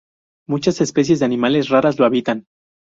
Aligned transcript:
Muchas 0.49 0.81
especies 0.81 1.19
de 1.19 1.25
animales 1.25 1.69
raras 1.69 1.99
lo 1.99 2.07
habitan. 2.07 2.47